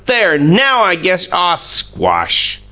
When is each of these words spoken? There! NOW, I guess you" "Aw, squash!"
There! 0.07 0.35
NOW, 0.39 0.81
I 0.81 0.95
guess 0.95 1.27
you" 1.27 1.33
"Aw, 1.37 1.57
squash!" 1.57 2.59